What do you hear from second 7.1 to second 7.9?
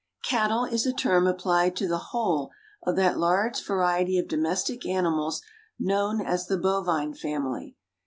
family.